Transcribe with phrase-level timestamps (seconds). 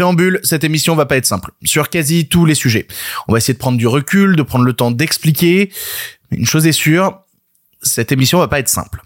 [0.00, 2.88] Préambule, cette émission va pas être simple, sur quasi tous les sujets.
[3.28, 5.70] On va essayer de prendre du recul, de prendre le temps d'expliquer.
[6.30, 7.18] Une chose est sûre,
[7.82, 9.02] cette émission va pas être simple.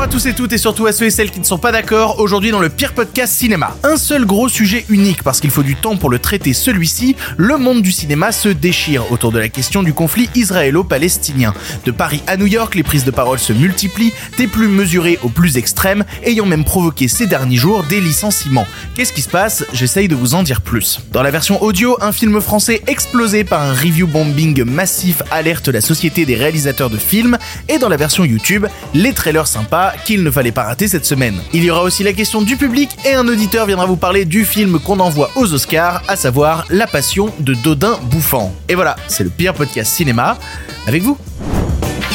[0.00, 2.20] À tous et toutes et surtout à ceux et celles qui ne sont pas d'accord
[2.20, 3.76] aujourd'hui dans le pire podcast cinéma.
[3.82, 7.56] Un seul gros sujet unique parce qu'il faut du temps pour le traiter celui-ci, le
[7.56, 11.54] monde du cinéma se déchire autour de la question du conflit israélo-palestinien.
[11.84, 15.28] De Paris à New York, les prises de parole se multiplient, des plus mesurées aux
[15.28, 18.66] plus extrêmes, ayant même provoqué ces derniers jours des licenciements.
[18.94, 19.64] Qu'est-ce qui se passe?
[19.72, 21.00] J'essaye de vous en dire plus.
[21.12, 25.80] Dans la version audio, un film français explosé par un review bombing massif alerte la
[25.80, 30.30] société des réalisateurs de films, et dans la version YouTube, les trailers sympas qu'il ne
[30.30, 31.40] fallait pas rater cette semaine.
[31.52, 34.44] Il y aura aussi la question du public et un auditeur viendra vous parler du
[34.44, 38.54] film qu'on envoie aux Oscars, à savoir La Passion de Dodin Bouffant.
[38.68, 40.38] Et voilà, c'est le pire podcast cinéma
[40.86, 41.16] avec vous.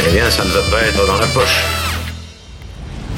[0.07, 1.80] Eh bien, ça ne va pas être dans la poche.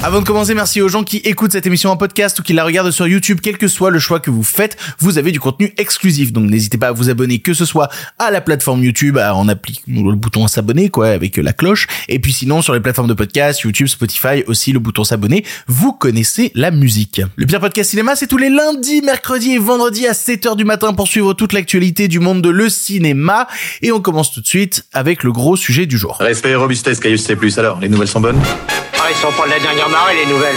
[0.06, 2.66] Avant de commencer, merci aux gens qui écoutent cette émission en podcast ou qui la
[2.66, 5.74] regardent sur YouTube, quel que soit le choix que vous faites, vous avez du contenu
[5.78, 6.34] exclusif.
[6.34, 7.88] Donc n'hésitez pas à vous abonner, que ce soit
[8.20, 11.88] à la plateforme YouTube, en appliquant le bouton s'abonner, quoi, avec la cloche.
[12.10, 15.46] Et puis sinon, sur les plateformes de podcast, YouTube, Spotify, aussi le bouton s'abonner.
[15.68, 17.22] Vous connaissez la musique.
[17.38, 20.92] Le pire podcast cinéma, c'est tous les lundis, mercredis et vendredis à 7h du matin
[20.92, 23.48] pour suivre toute l'actualité du monde de le cinéma.
[23.82, 26.18] Et on commence tout de suite avec le gros sujet du jour.
[26.20, 27.38] Respect et robustesse, Caius C+.
[27.56, 28.42] Alors, les nouvelles sont bonnes?
[29.06, 30.56] Ah, ils sont pas de la dernière les nouvelles.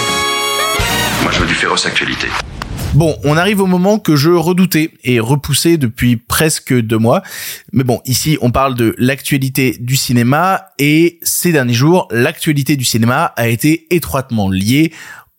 [1.22, 2.28] Moi, je veux du féroce actualité.
[2.94, 7.22] Bon, on arrive au moment que je redoutais et repoussais depuis presque deux mois.
[7.72, 12.84] Mais bon, ici, on parle de l'actualité du cinéma et ces derniers jours, l'actualité du
[12.84, 14.92] cinéma a été étroitement liée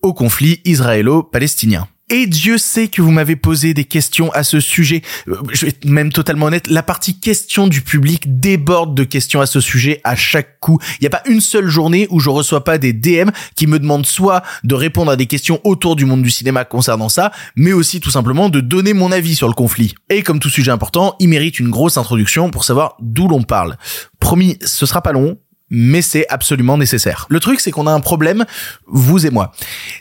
[0.04, 1.88] au conflit israélo-palestinien.
[2.10, 5.02] Et Dieu sait que vous m'avez posé des questions à ce sujet.
[5.28, 9.42] Euh, je vais être même totalement honnête, la partie questions du public déborde de questions
[9.42, 10.80] à ce sujet à chaque coup.
[10.94, 13.78] Il n'y a pas une seule journée où je reçois pas des DM qui me
[13.78, 17.74] demandent soit de répondre à des questions autour du monde du cinéma concernant ça, mais
[17.74, 19.94] aussi tout simplement de donner mon avis sur le conflit.
[20.10, 23.76] Et comme tout sujet important, il mérite une grosse introduction pour savoir d'où l'on parle.
[24.22, 25.38] Promis, ce sera pas long,
[25.70, 27.26] mais c'est absolument nécessaire.
[27.30, 28.46] Le truc, c'est qu'on a un problème,
[28.86, 29.52] vous et moi.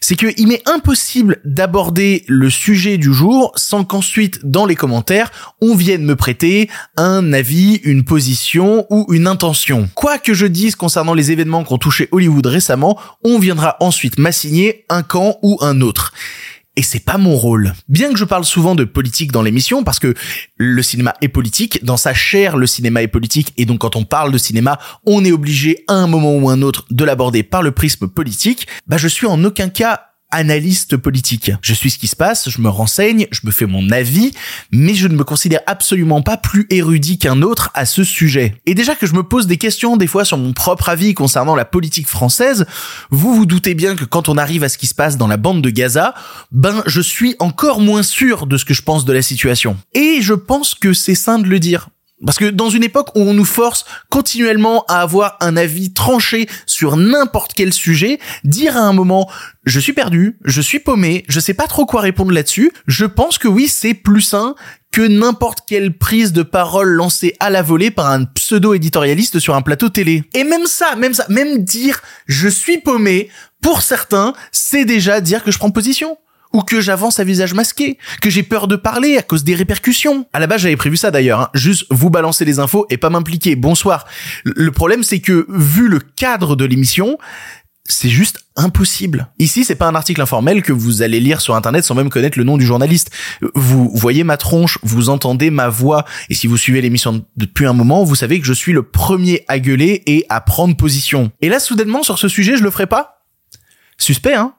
[0.00, 5.75] C'est qu'il m'est impossible d'aborder le sujet du jour sans qu'ensuite, dans les commentaires, on
[5.75, 9.88] vienne me prêter un avis, une position ou une intention.
[9.94, 14.19] Quoi que je dise concernant les événements qui ont touché Hollywood récemment, on viendra ensuite
[14.19, 16.12] m'assigner un camp ou un autre
[16.76, 17.72] et c'est pas mon rôle.
[17.88, 20.14] Bien que je parle souvent de politique dans l'émission, parce que
[20.56, 24.04] le cinéma est politique, dans sa chair le cinéma est politique, et donc quand on
[24.04, 27.62] parle de cinéma, on est obligé à un moment ou un autre de l'aborder par
[27.62, 31.53] le prisme politique, bah je suis en aucun cas analyste politique.
[31.62, 34.32] Je suis ce qui se passe, je me renseigne, je me fais mon avis,
[34.72, 38.60] mais je ne me considère absolument pas plus érudit qu'un autre à ce sujet.
[38.66, 41.54] Et déjà que je me pose des questions des fois sur mon propre avis concernant
[41.54, 42.66] la politique française,
[43.10, 45.37] vous vous doutez bien que quand on arrive à ce qui se passe dans la
[45.37, 46.14] bande de Gaza,
[46.50, 49.76] ben je suis encore moins sûr de ce que je pense de la situation.
[49.94, 51.88] Et je pense que c'est sain de le dire.
[52.25, 56.49] Parce que dans une époque où on nous force continuellement à avoir un avis tranché
[56.65, 59.31] sur n'importe quel sujet, dire à un moment
[59.65, 63.37] je suis perdu, je suis paumé, je sais pas trop quoi répondre là-dessus, je pense
[63.37, 64.55] que oui, c'est plus sain
[64.93, 69.60] que n'importe quelle prise de parole lancée à la volée par un pseudo-éditorialiste sur un
[69.60, 70.25] plateau télé.
[70.32, 73.28] Et même ça, même ça, même dire je suis paumé,
[73.60, 76.16] pour certains, c'est déjà dire que je prends position
[76.53, 80.27] ou que j'avance à visage masqué, que j'ai peur de parler à cause des répercussions.
[80.33, 81.51] À la base, j'avais prévu ça d'ailleurs, hein.
[81.55, 83.57] juste vous balancer les infos et pas m'impliquer.
[83.57, 84.07] Bonsoir.
[84.45, 87.19] Le problème, c'est que vu le cadre de l'émission,
[87.89, 89.29] c'est juste impossible.
[89.39, 92.39] Ici, c'est pas un article informel que vous allez lire sur internet sans même connaître
[92.39, 93.11] le nom du journaliste.
[93.55, 97.73] Vous voyez ma tronche, vous entendez ma voix, et si vous suivez l'émission depuis un
[97.73, 101.31] moment, vous savez que je suis le premier à gueuler et à prendre position.
[101.41, 103.25] Et là, soudainement, sur ce sujet, je le ferai pas
[103.99, 104.55] Suspect, hein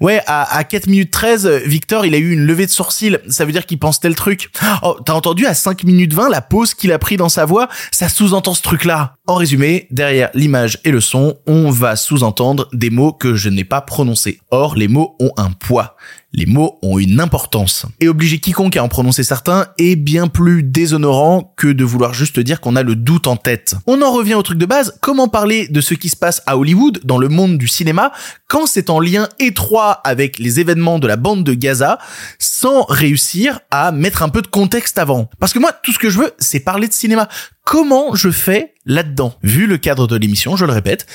[0.00, 3.20] Ouais, à, à 4 minutes 13, Victor, il a eu une levée de sourcil.
[3.28, 4.50] Ça veut dire qu'il pense tel truc.
[4.82, 7.68] Oh, t'as entendu à 5 minutes 20 la pause qu'il a pris dans sa voix?
[7.90, 9.16] Ça sous-entend ce truc-là.
[9.26, 13.64] En résumé, derrière l'image et le son, on va sous-entendre des mots que je n'ai
[13.64, 14.40] pas prononcés.
[14.50, 15.96] Or, les mots ont un poids.
[16.34, 17.86] Les mots ont une importance.
[18.00, 22.38] Et obliger quiconque à en prononcer certains est bien plus déshonorant que de vouloir juste
[22.38, 23.76] dire qu'on a le doute en tête.
[23.86, 26.58] On en revient au truc de base, comment parler de ce qui se passe à
[26.58, 28.12] Hollywood, dans le monde du cinéma,
[28.46, 31.98] quand c'est en lien étroit avec les événements de la bande de Gaza,
[32.38, 35.30] sans réussir à mettre un peu de contexte avant.
[35.38, 37.30] Parce que moi, tout ce que je veux, c'est parler de cinéma.
[37.64, 39.34] Comment je fais là-dedans?
[39.42, 41.06] Vu le cadre de l'émission, je le répète,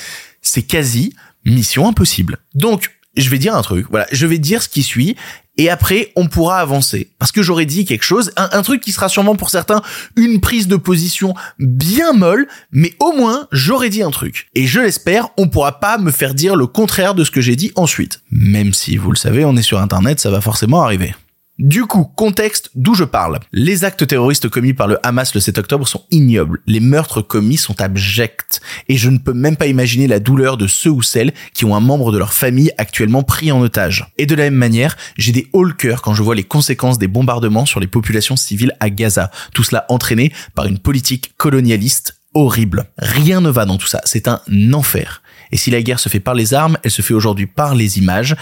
[0.42, 1.13] c'est quasi
[1.45, 2.39] mission impossible.
[2.56, 5.15] Donc, je vais dire un truc, voilà, je vais dire ce qui suit,
[5.57, 7.12] et après on pourra avancer.
[7.19, 9.81] Parce que j'aurais dit quelque chose, un, truc qui sera sûrement pour certains
[10.15, 14.48] une prise de position bien molle, mais au moins j'aurais dit un truc.
[14.56, 17.56] Et je l'espère, on pourra pas me faire dire le contraire de ce que j'ai
[17.56, 18.21] dit ensuite.
[18.31, 21.13] Même si, vous le savez, on est sur internet, ça va forcément arriver.
[21.59, 23.39] Du coup, contexte d'où je parle.
[23.51, 26.61] Les actes terroristes commis par le Hamas le 7 octobre sont ignobles.
[26.65, 28.59] Les meurtres commis sont abjects.
[28.89, 31.75] Et je ne peux même pas imaginer la douleur de ceux ou celles qui ont
[31.75, 34.07] un membre de leur famille actuellement pris en otage.
[34.17, 36.97] Et de la même manière, j'ai des hauts le cœur quand je vois les conséquences
[36.97, 39.29] des bombardements sur les populations civiles à Gaza.
[39.53, 42.85] Tout cela entraîné par une politique colonialiste horrible.
[42.97, 44.01] Rien ne va dans tout ça.
[44.05, 44.41] C'est un
[44.73, 45.21] enfer.
[45.53, 48.00] Et si la guerre se fait par les armes, elle se fait aujourd'hui par les
[48.00, 48.35] images.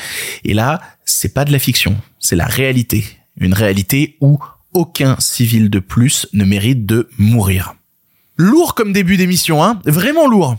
[0.46, 3.04] Et là, c'est pas de la fiction, c'est la réalité.
[3.38, 4.40] Une réalité où
[4.74, 7.76] aucun civil de plus ne mérite de mourir.
[8.38, 10.56] Lourd comme début d'émission, hein Vraiment lourd.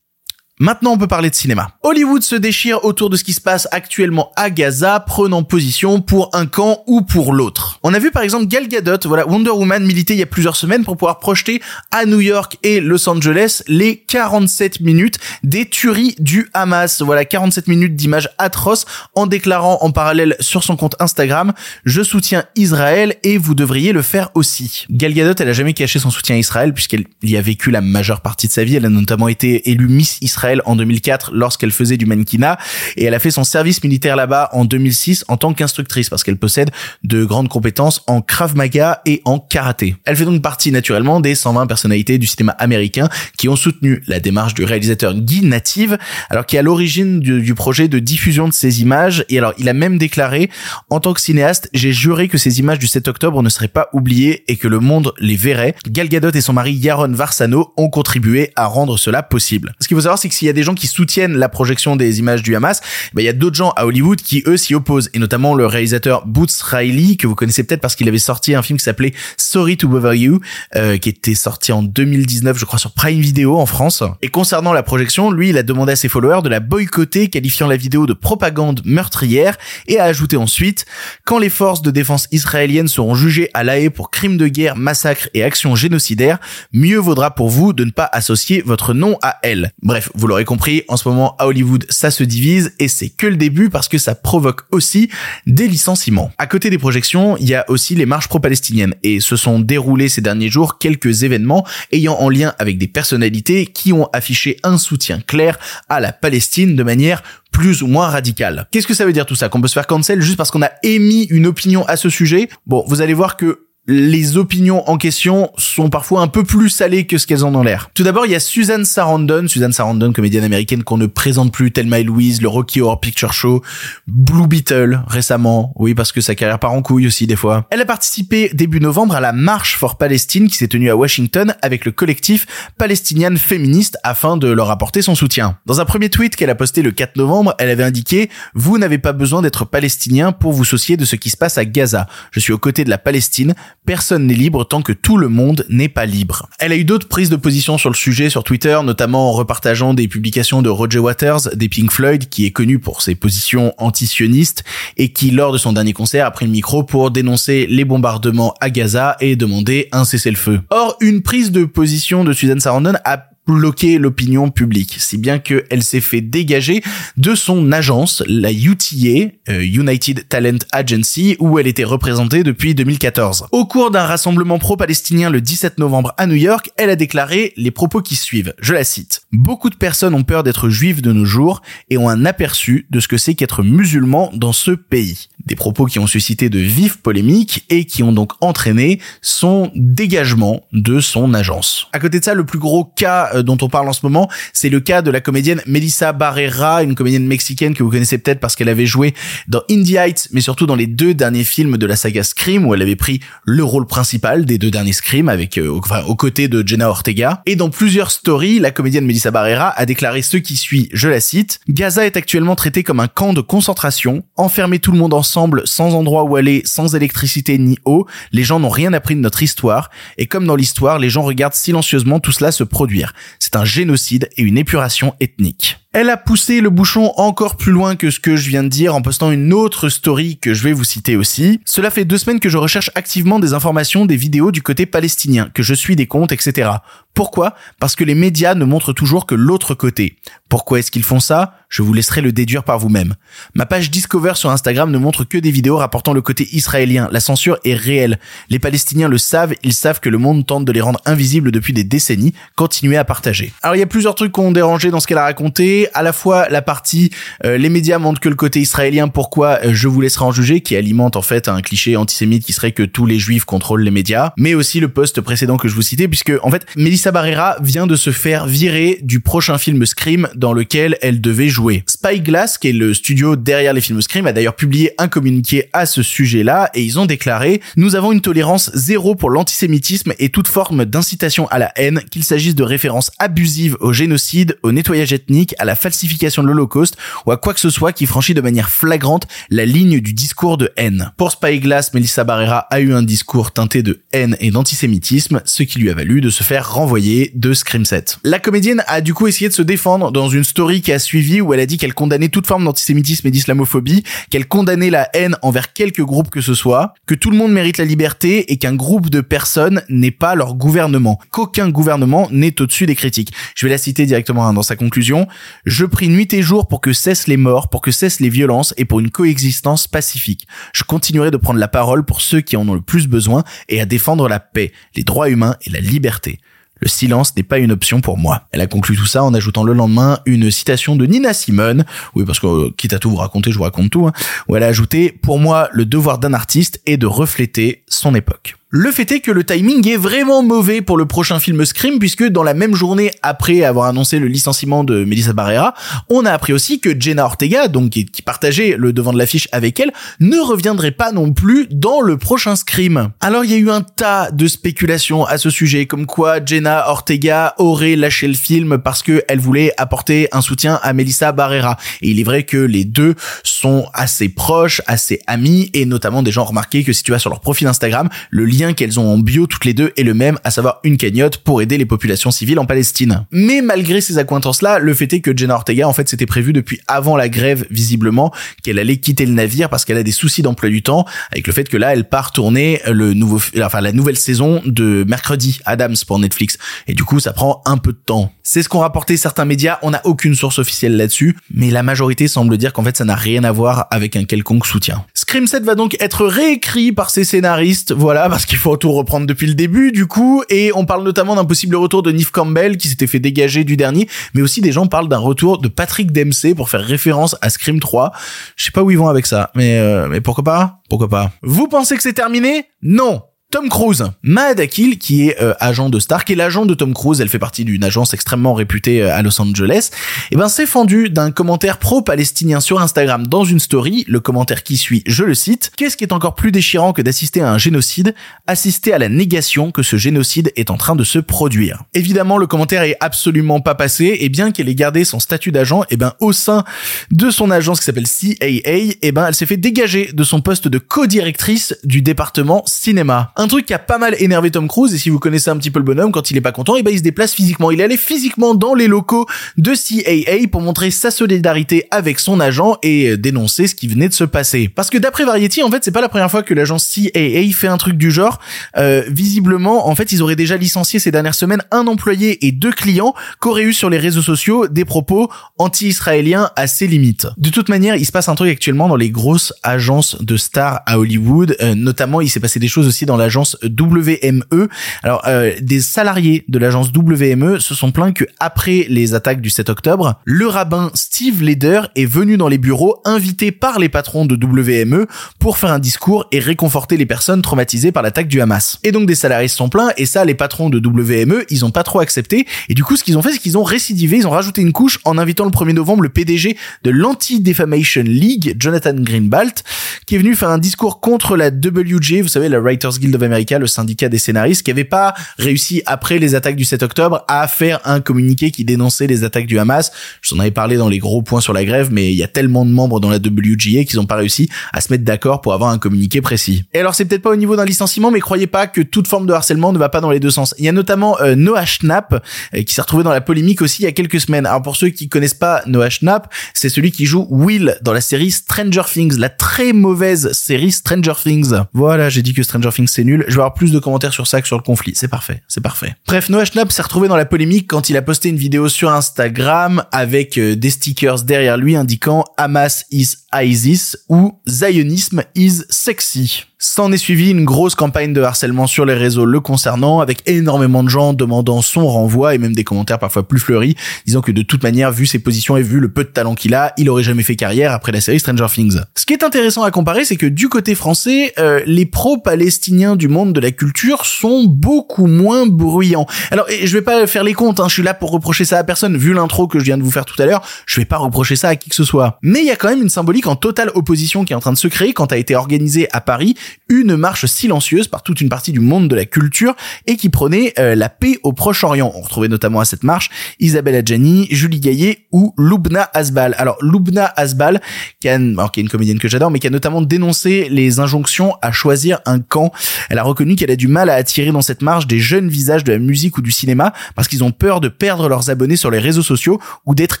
[0.60, 1.70] Maintenant, on peut parler de cinéma.
[1.82, 6.28] Hollywood se déchire autour de ce qui se passe actuellement à Gaza, prenant position pour
[6.34, 7.80] un camp ou pour l'autre.
[7.82, 10.56] On a vu par exemple Gal Gadot, voilà, Wonder Woman militer il y a plusieurs
[10.56, 16.14] semaines pour pouvoir projeter à New York et Los Angeles les 47 minutes des tueries
[16.18, 17.00] du Hamas.
[17.00, 18.84] Voilà, 47 minutes d'images atroces
[19.14, 21.54] en déclarant en parallèle sur son compte Instagram,
[21.86, 24.84] je soutiens Israël et vous devriez le faire aussi.
[24.90, 27.80] Gal Gadot, elle a jamais caché son soutien à Israël puisqu'elle y a vécu la
[27.80, 28.76] majeure partie de sa vie.
[28.76, 32.58] Elle a notamment été élue Miss Israël en 2004 lorsqu'elle faisait du mannequinat
[32.96, 36.36] et elle a fait son service militaire là-bas en 2006 en tant qu'instructrice parce qu'elle
[36.36, 36.70] possède
[37.04, 39.96] de grandes compétences en Krav Maga et en karaté.
[40.04, 43.08] Elle fait donc partie naturellement des 120 personnalités du cinéma américain
[43.38, 45.98] qui ont soutenu la démarche du réalisateur Guy Native
[46.30, 49.54] alors qui est à l'origine du, du projet de diffusion de ces images et alors
[49.58, 50.50] il a même déclaré
[50.90, 53.88] en tant que cinéaste j'ai juré que ces images du 7 octobre ne seraient pas
[53.92, 55.74] oubliées et que le monde les verrait.
[55.86, 59.74] Gal Gadot et son mari Yaron Varsano ont contribué à rendre cela possible.
[59.80, 61.96] Ce qu'il faut savoir c'est que s'il y a des gens qui soutiennent la projection
[61.96, 62.80] des images du Hamas,
[63.12, 65.66] bah, il y a d'autres gens à Hollywood qui eux s'y opposent, et notamment le
[65.66, 69.12] réalisateur Boots Riley que vous connaissez peut-être parce qu'il avait sorti un film qui s'appelait
[69.36, 70.40] Sorry to Bother You,
[70.76, 74.02] euh, qui était sorti en 2019, je crois, sur Prime Video en France.
[74.22, 77.66] Et concernant la projection, lui, il a demandé à ses followers de la boycotter, qualifiant
[77.66, 79.56] la vidéo de propagande meurtrière,
[79.86, 80.86] et a ajouté ensuite
[81.24, 84.76] quand les forces de défense israéliennes seront jugées à La Haye pour crimes de guerre,
[84.76, 86.38] massacres et actions génocidaires,
[86.72, 89.72] mieux vaudra pour vous de ne pas associer votre nom à elles.
[89.82, 93.26] Bref, vous l'aurez compris, en ce moment à Hollywood, ça se divise et c'est que
[93.26, 95.10] le début parce que ça provoque aussi
[95.48, 96.30] des licenciements.
[96.38, 100.08] À côté des projections, il y a aussi les marches pro-palestiniennes et se sont déroulés
[100.08, 104.78] ces derniers jours quelques événements ayant en lien avec des personnalités qui ont affiché un
[104.78, 105.58] soutien clair
[105.88, 108.68] à la Palestine de manière plus ou moins radicale.
[108.70, 109.48] Qu'est-ce que ça veut dire tout ça?
[109.48, 112.48] Qu'on peut se faire cancel juste parce qu'on a émis une opinion à ce sujet?
[112.66, 117.04] Bon, vous allez voir que les opinions en question sont parfois un peu plus salées
[117.04, 117.90] que ce qu'elles ont l'air.
[117.94, 121.72] Tout d'abord, il y a Susan Sarandon, Susan Sarandon, comédienne américaine qu'on ne présente plus,
[121.72, 123.62] Thelma et Louise, le Rocky Horror Picture Show,
[124.06, 127.66] Blue Beetle récemment, oui parce que sa carrière part en couille aussi des fois.
[127.70, 131.54] Elle a participé début novembre à la Marche for Palestine qui s'est tenue à Washington
[131.60, 132.46] avec le collectif
[132.78, 135.58] palestinien féministe afin de leur apporter son soutien.
[135.66, 138.98] Dans un premier tweet qu'elle a posté le 4 novembre, elle avait indiqué «Vous n'avez
[138.98, 142.06] pas besoin d'être palestinien pour vous soucier de ce qui se passe à Gaza.
[142.30, 143.54] Je suis aux côtés de la Palestine,
[143.86, 146.48] personne n'est libre tant que tout le monde n'est pas libre.
[146.58, 149.94] Elle a eu d'autres prises de position sur le sujet sur Twitter, notamment en repartageant
[149.94, 154.64] des publications de Roger Waters, des Pink Floyd, qui est connu pour ses positions anti-sionistes
[154.96, 158.54] et qui, lors de son dernier concert, a pris le micro pour dénoncer les bombardements
[158.60, 160.60] à Gaza et demander un cessez-le-feu.
[160.70, 165.82] Or, une prise de position de Susan Sarandon a bloquer l'opinion publique, si bien qu'elle
[165.82, 166.82] s'est fait dégager
[167.16, 173.46] de son agence, la UTA, euh, United Talent Agency, où elle était représentée depuis 2014.
[173.50, 177.70] Au cours d'un rassemblement pro-palestinien le 17 novembre à New York, elle a déclaré les
[177.70, 178.54] propos qui suivent.
[178.60, 179.22] Je la cite.
[179.32, 183.00] Beaucoup de personnes ont peur d'être juives de nos jours et ont un aperçu de
[183.00, 185.28] ce que c'est qu'être musulman dans ce pays.
[185.46, 190.62] Des propos qui ont suscité de vives polémiques et qui ont donc entraîné son dégagement
[190.72, 191.88] de son agence.
[191.92, 194.30] À côté de ça, le plus gros cas euh, dont on parle en ce moment,
[194.52, 198.40] c'est le cas de la comédienne Melissa Barrera, une comédienne mexicaine que vous connaissez peut-être
[198.40, 199.14] parce qu'elle avait joué
[199.48, 202.74] dans Indie Heights, mais surtout dans les deux derniers films de la saga Scream où
[202.74, 206.48] elle avait pris le rôle principal des deux derniers Scream avec, euh, enfin, aux côtés
[206.48, 207.42] de Jenna Ortega.
[207.46, 211.20] Et dans plusieurs stories, la comédienne Melissa Barrera a déclaré ce qui suit, je la
[211.20, 215.31] cite, Gaza est actuellement traité comme un camp de concentration, enfermer tout le monde ensemble
[215.64, 219.42] sans endroit où aller, sans électricité ni eau, les gens n'ont rien appris de notre
[219.42, 223.12] histoire, et comme dans l'histoire, les gens regardent silencieusement tout cela se produire.
[223.38, 225.81] C'est un génocide et une épuration ethnique.
[225.94, 228.94] Elle a poussé le bouchon encore plus loin que ce que je viens de dire
[228.94, 231.60] en postant une autre story que je vais vous citer aussi.
[231.66, 235.50] Cela fait deux semaines que je recherche activement des informations, des vidéos du côté palestinien,
[235.52, 236.70] que je suis des comptes, etc.
[237.12, 237.54] Pourquoi?
[237.78, 240.16] Parce que les médias ne montrent toujours que l'autre côté.
[240.48, 241.58] Pourquoi est-ce qu'ils font ça?
[241.68, 243.14] Je vous laisserai le déduire par vous-même.
[243.54, 247.08] Ma page Discover sur Instagram ne montre que des vidéos rapportant le côté israélien.
[247.12, 248.18] La censure est réelle.
[248.48, 251.74] Les Palestiniens le savent, ils savent que le monde tente de les rendre invisibles depuis
[251.74, 252.32] des décennies.
[252.56, 253.52] Continuez à partager.
[253.62, 255.81] Alors il y a plusieurs trucs qu'on dérangé dans ce qu'elle a raconté.
[255.94, 257.10] À la fois la partie
[257.44, 260.60] euh, les médias montrent que le côté israélien, pourquoi euh, je vous laisserai en juger,
[260.60, 263.90] qui alimente en fait un cliché antisémite qui serait que tous les juifs contrôlent les
[263.90, 267.56] médias, mais aussi le post précédent que je vous citais, puisque en fait Melissa Barrera
[267.60, 271.84] vient de se faire virer du prochain film Scream dans lequel elle devait jouer.
[271.86, 275.86] Spyglass, qui est le studio derrière les films Scream, a d'ailleurs publié un communiqué à
[275.86, 280.48] ce sujet-là et ils ont déclaré Nous avons une tolérance zéro pour l'antisémitisme et toute
[280.48, 285.54] forme d'incitation à la haine, qu'il s'agisse de références abusives au génocide, au nettoyage ethnique,
[285.58, 288.70] à la falsification de l'Holocauste ou à quoi que ce soit qui franchit de manière
[288.70, 291.12] flagrante la ligne du discours de haine.
[291.16, 295.78] Pour Spyglass, Melissa Barrera a eu un discours teinté de haine et d'antisémitisme, ce qui
[295.78, 298.18] lui a valu de se faire renvoyer de Scream 7.
[298.24, 301.40] La comédienne a du coup essayé de se défendre dans une story qui a suivi
[301.40, 305.36] où elle a dit qu'elle condamnait toute forme d'antisémitisme et d'islamophobie, qu'elle condamnait la haine
[305.42, 308.74] envers quelque groupe que ce soit, que tout le monde mérite la liberté et qu'un
[308.74, 313.32] groupe de personnes n'est pas leur gouvernement, qu'aucun gouvernement n'est au-dessus des critiques.
[313.54, 315.26] Je vais la citer directement hein, dans sa conclusion.
[315.64, 318.74] Je prie nuit et jour pour que cessent les morts, pour que cessent les violences
[318.78, 320.48] et pour une coexistence pacifique.
[320.72, 323.80] Je continuerai de prendre la parole pour ceux qui en ont le plus besoin et
[323.80, 326.40] à défendre la paix, les droits humains et la liberté.
[326.80, 328.48] Le silence n'est pas une option pour moi.
[328.50, 331.84] Elle a conclu tout ça en ajoutant le lendemain une citation de Nina Simone.
[332.16, 334.08] Oui, parce que euh, quitte à tout vous raconter, je vous raconte tout.
[334.08, 334.12] Hein,
[334.48, 338.56] où elle a ajouté, pour moi, le devoir d'un artiste est de refléter son époque.
[338.74, 342.26] Le fait est que le timing est vraiment mauvais pour le prochain film Scream puisque
[342.26, 345.74] dans la même journée après avoir annoncé le licenciement de Melissa Barrera,
[346.08, 349.78] on a appris aussi que Jenna Ortega, donc qui, partageait le devant de l'affiche avec
[349.78, 353.10] elle, ne reviendrait pas non plus dans le prochain Scream.
[353.20, 356.88] Alors il y a eu un tas de spéculations à ce sujet, comme quoi Jenna
[356.88, 361.76] Ortega aurait lâché le film parce que elle voulait apporter un soutien à Melissa Barrera.
[362.00, 366.32] Et il est vrai que les deux sont assez proches, assez amis, et notamment des
[366.32, 369.12] gens ont remarqué que si tu vas sur leur profil Instagram, le lien qu'elles ont
[369.12, 371.86] en bio toutes les deux est le même, à savoir une cagnotte pour aider les
[371.86, 373.26] populations civiles en Palestine.
[373.32, 376.80] Mais malgré ces accointances-là, le fait est que Jenna Ortega, en fait, c'était prévu depuis
[376.86, 380.68] avant la grève, visiblement, qu'elle allait quitter le navire parce qu'elle a des soucis d'emploi
[380.68, 384.16] du temps, avec le fait que là, elle part tourner le nouveau, enfin, la nouvelle
[384.16, 386.58] saison de Mercredi Adams pour Netflix.
[386.86, 388.32] Et du coup, ça prend un peu de temps.
[388.42, 392.28] C'est ce qu'ont rapporté certains médias, on n'a aucune source officielle là-dessus, mais la majorité
[392.28, 395.04] semble dire qu'en fait, ça n'a rien à voir avec un quelconque soutien.
[395.14, 399.26] Scream 7 va donc être réécrit par ses scénaristes, voilà, parce qu'il faut tout reprendre
[399.26, 402.76] depuis le début, du coup, et on parle notamment d'un possible retour de Neve Campbell,
[402.76, 406.12] qui s'était fait dégager du dernier, mais aussi des gens parlent d'un retour de Patrick
[406.12, 408.12] Dempsey pour faire référence à Scream 3.
[408.56, 410.82] Je sais pas où ils vont avec ça, mais, euh, mais pourquoi pas?
[410.90, 411.32] Pourquoi pas?
[411.40, 412.66] Vous pensez que c'est terminé?
[412.82, 413.22] Non!
[413.52, 414.02] Tom Cruise.
[414.22, 417.28] Maad Akil, qui est euh, agent de Star, qui est l'agent de Tom Cruise, elle
[417.28, 421.10] fait partie d'une agence extrêmement réputée euh, à Los Angeles, et eh ben s'est fendu
[421.10, 425.70] d'un commentaire pro-palestinien sur Instagram dans une story, le commentaire qui suit, je le cite,
[425.76, 428.14] qu'est-ce qui est encore plus déchirant que d'assister à un génocide,
[428.46, 431.82] assister à la négation que ce génocide est en train de se produire?
[431.92, 435.82] Évidemment, le commentaire est absolument pas passé, et bien qu'elle ait gardé son statut d'agent,
[435.82, 436.64] et eh ben au sein
[437.10, 440.40] de son agence qui s'appelle CAA, et eh ben elle s'est fait dégager de son
[440.40, 444.94] poste de co-directrice du département cinéma un truc qui a pas mal énervé Tom Cruise,
[444.94, 446.80] et si vous connaissez un petit peu le bonhomme, quand il est pas content, et
[446.80, 447.70] eh ben il se déplace physiquement.
[447.70, 452.38] Il est allé physiquement dans les locaux de CAA pour montrer sa solidarité avec son
[452.38, 454.68] agent et euh, dénoncer ce qui venait de se passer.
[454.68, 457.66] Parce que d'après Variety, en fait, c'est pas la première fois que l'agence CAA fait
[457.66, 458.38] un truc du genre.
[458.76, 462.72] Euh, visiblement, en fait, ils auraient déjà licencié ces dernières semaines un employé et deux
[462.72, 467.26] clients qu'auraient eu sur les réseaux sociaux des propos anti-israéliens à ses limites.
[467.38, 470.80] De toute manière, il se passe un truc actuellement dans les grosses agences de stars
[470.86, 471.56] à Hollywood.
[471.60, 474.68] Euh, notamment, il s'est passé des choses aussi dans la l'agence WME.
[475.02, 479.48] Alors, euh, des salariés de l'agence WME se sont plaints que après les attaques du
[479.48, 484.26] 7 octobre, le rabbin Steve Leder est venu dans les bureaux invité par les patrons
[484.26, 485.06] de WME
[485.38, 488.78] pour faire un discours et réconforter les personnes traumatisées par l'attaque du Hamas.
[488.84, 491.70] Et donc des salariés se sont plaints et ça les patrons de WME, ils ont
[491.70, 494.26] pas trop accepté et du coup ce qu'ils ont fait c'est qu'ils ont récidivé, ils
[494.26, 498.94] ont rajouté une couche en invitant le 1er novembre le PDG de l'Anti-Defamation League, Jonathan
[498.94, 499.64] Greenbalt,
[500.06, 503.21] qui est venu faire un discours contre la WG, vous savez, la Writers Guild of
[503.24, 507.24] America, le syndicat des scénaristes, qui avait pas réussi après les attaques du 7 octobre
[507.28, 509.92] à faire un communiqué qui dénonçait les attaques du Hamas.
[510.20, 512.22] Je vous en avais parlé dans les gros points sur la grève, mais il y
[512.22, 515.40] a tellement de membres dans la WGA qu'ils ont pas réussi à se mettre d'accord
[515.40, 516.64] pour avoir un communiqué précis.
[516.72, 519.26] Et alors c'est peut-être pas au niveau d'un licenciement, mais croyez pas que toute forme
[519.26, 520.54] de harcèlement ne va pas dans les deux sens.
[520.58, 522.24] Il y a notamment euh, Noah Schnapp
[522.54, 524.46] euh, qui s'est retrouvé dans la polémique aussi il y a quelques semaines.
[524.46, 528.00] Alors pour ceux qui connaissent pas Noah Schnapp, c'est celui qui joue Will dans la
[528.00, 531.52] série Stranger Things, la très mauvaise série Stranger Things.
[531.72, 533.11] Voilà, j'ai dit que Stranger Things c'est nul.
[533.20, 534.92] Je vais avoir plus de commentaires sur ça que sur le conflit.
[534.94, 535.94] C'est parfait, c'est parfait.
[536.06, 538.90] Bref, Noah Schnapp s'est retrouvé dans la polémique quand il a posté une vidéo sur
[538.90, 546.51] Instagram avec euh, des stickers derrière lui indiquant Hamas is ISIS ou Zionisme is sexy.
[546.64, 550.84] S'en est suivi une grosse campagne de harcèlement sur les réseaux le concernant, avec énormément
[550.84, 553.74] de gens demandant son renvoi et même des commentaires parfois plus fleuris,
[554.06, 556.54] disant que de toute manière, vu ses positions et vu le peu de talent qu'il
[556.54, 558.78] a, il aurait jamais fait carrière après la série Stranger Things.
[558.94, 563.08] Ce qui est intéressant à comparer, c'est que du côté français, euh, les pro-palestiniens du
[563.08, 566.06] monde de la culture sont beaucoup moins bruyants.
[566.30, 568.62] Alors, je vais pas faire les comptes, hein, je suis là pour reprocher ça à
[568.62, 570.98] personne, vu l'intro que je viens de vous faire tout à l'heure, je vais pas
[570.98, 572.20] reprocher ça à qui que ce soit.
[572.22, 574.52] Mais il y a quand même une symbolique en totale opposition qui est en train
[574.52, 576.36] de se créer quand a été organisée à Paris
[576.68, 579.54] une marche silencieuse par toute une partie du monde de la culture
[579.86, 581.92] et qui prenait euh, la paix au Proche-Orient.
[581.94, 586.34] On retrouvait notamment à cette marche Isabelle Adjani, Julie Gaillet ou Loubna Asbal.
[586.38, 587.60] Alors Loubna Asbal,
[588.00, 590.80] qui, a, alors, qui est une comédienne que j'adore, mais qui a notamment dénoncé les
[590.80, 592.52] injonctions à choisir un camp.
[592.88, 595.64] Elle a reconnu qu'elle a du mal à attirer dans cette marche des jeunes visages
[595.64, 598.70] de la musique ou du cinéma parce qu'ils ont peur de perdre leurs abonnés sur
[598.70, 600.00] les réseaux sociaux ou d'être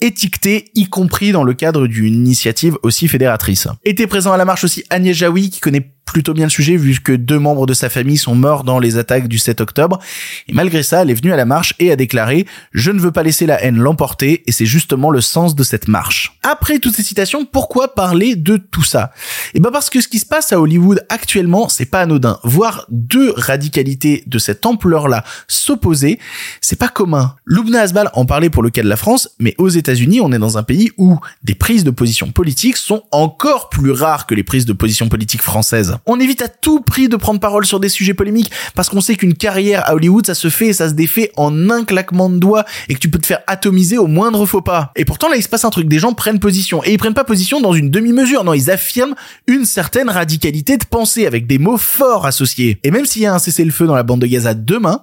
[0.00, 3.68] étiquetés, y compris dans le cadre d'une initiative aussi fédératrice.
[3.84, 6.98] Était présent à la marche aussi Agnès Jaoui, qui connaît plutôt bien le sujet vu
[7.00, 9.98] que deux membres de sa famille sont morts dans les attaques du 7 octobre.
[10.48, 13.12] Et malgré ça, elle est venue à la marche et a déclaré «Je ne veux
[13.12, 16.38] pas laisser la haine l'emporter et c'est justement le sens de cette marche».
[16.42, 19.12] Après toutes ces citations, pourquoi parler de tout ça?
[19.54, 22.38] Eh ben parce que ce qui se passe à Hollywood actuellement, c'est pas anodin.
[22.42, 26.18] Voir deux radicalités de cette ampleur-là s'opposer,
[26.60, 27.34] c'est pas commun.
[27.44, 30.38] Loubna Asbal en parlait pour le cas de la France, mais aux États-Unis, on est
[30.38, 34.44] dans un pays où des prises de position politiques sont encore plus rares que les
[34.44, 35.91] prises de position politiques françaises.
[36.06, 39.16] On évite à tout prix de prendre parole sur des sujets polémiques parce qu'on sait
[39.16, 42.38] qu'une carrière à Hollywood, ça se fait et ça se défait en un claquement de
[42.38, 44.92] doigts et que tu peux te faire atomiser au moindre faux pas.
[44.96, 47.14] Et pourtant là, il se passe un truc, des gens prennent position et ils prennent
[47.14, 49.14] pas position dans une demi-mesure, non, ils affirment
[49.46, 52.78] une certaine radicalité de pensée avec des mots forts associés.
[52.84, 55.02] Et même s'il y a un cessez-le-feu dans la bande de Gaza demain,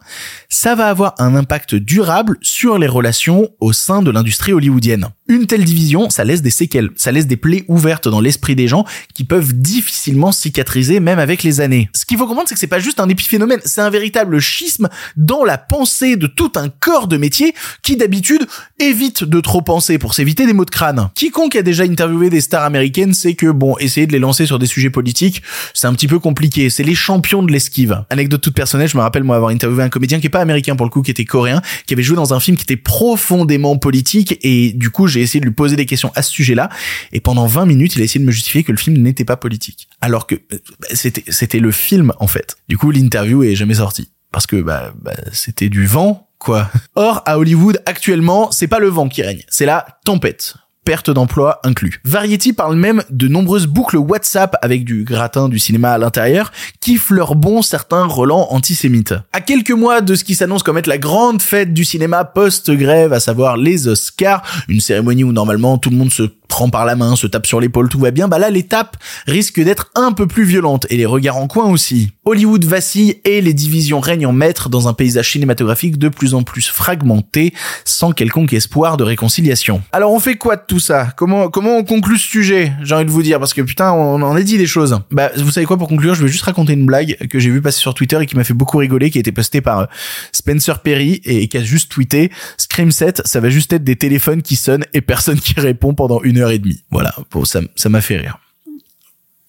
[0.50, 5.10] ça va avoir un impact durable sur les relations au sein de l'industrie hollywoodienne.
[5.30, 8.68] Une telle division, ça laisse des séquelles, ça laisse des plaies ouvertes dans l'esprit des
[8.68, 8.84] gens
[9.14, 11.88] qui peuvent difficilement cicatriser même avec les années.
[11.94, 14.90] Ce qu'il faut comprendre, c'est que c'est pas juste un épiphénomène, c'est un véritable schisme
[15.18, 18.48] dans la pensée de tout un corps de métier qui d'habitude
[18.80, 21.10] évite de trop penser pour s'éviter des maux de crâne.
[21.14, 24.58] Quiconque a déjà interviewé des stars américaines sait que bon, essayer de les lancer sur
[24.58, 25.44] des sujets politiques,
[25.76, 28.04] c'est un petit peu compliqué, c'est les champions de l'esquive.
[28.10, 30.76] Anecdote toute personnelle, je me rappelle moi avoir interviewé un comédien qui est pas américain
[30.76, 33.78] pour le coup, qui était coréen, qui avait joué dans un film qui était profondément
[33.78, 36.70] politique et du coup j'ai j'ai essayé de lui poser des questions à ce sujet-là,
[37.12, 39.38] et pendant 20 minutes, il a essayé de me justifier que le film n'était pas
[39.38, 39.88] politique.
[40.02, 40.58] Alors que euh,
[40.94, 42.58] c'était, c'était le film, en fait.
[42.68, 44.12] Du coup, l'interview est jamais sortie.
[44.32, 46.72] Parce que, bah, bah c'était du vent, quoi.
[46.96, 51.60] Or, à Hollywood, actuellement, c'est pas le vent qui règne, c'est la tempête perte d'emploi
[51.64, 52.02] inclus.
[52.04, 56.98] Variety parle même de nombreuses boucles WhatsApp avec du gratin du cinéma à l'intérieur qui
[56.98, 59.14] fleurent bon certains relents antisémites.
[59.34, 63.14] À quelques mois de ce qui s'annonce comme être la grande fête du cinéma post-grève,
[63.14, 66.96] à savoir les Oscars, une cérémonie où normalement tout le monde se prend par la
[66.96, 70.28] main, se tape sur l'épaule, tout va bien, bah là l'étape risque d'être un peu
[70.28, 72.12] plus violente et les regards en coin aussi.
[72.26, 76.44] Hollywood vacille et les divisions règnent en maître dans un paysage cinématographique de plus en
[76.44, 77.54] plus fragmenté,
[77.86, 79.82] sans quelconque espoir de réconciliation.
[79.92, 81.14] Alors on fait quoi de tout ça?
[81.16, 83.40] Comment comment on conclut ce sujet J'ai envie de vous dire?
[83.40, 85.00] Parce que putain on en a dit des choses.
[85.12, 85.78] Bah vous savez quoi?
[85.78, 88.26] Pour conclure Je vais juste raconter une blague que j'ai vu passer sur Twitter et
[88.26, 89.86] qui m'a fait beaucoup rigoler, qui a été postée par euh,
[90.32, 94.42] Spencer Perry et qui a juste tweeté Scream 7, ça va juste être des téléphones
[94.42, 96.84] qui sonnent et personne qui répond pendant une heure et demie.
[96.92, 98.40] Voilà, bon, ça, ça m'a fait rire.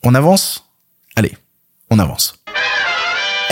[0.02, 0.64] On avance?
[1.16, 1.36] Allez,
[1.90, 2.39] on avance.